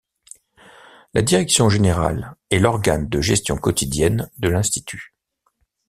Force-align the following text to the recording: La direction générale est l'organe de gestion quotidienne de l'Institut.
La 1.13 1.21
direction 1.21 1.69
générale 1.69 2.35
est 2.49 2.57
l'organe 2.57 3.07
de 3.07 3.21
gestion 3.21 3.55
quotidienne 3.55 4.31
de 4.39 4.49
l'Institut. 4.49 5.13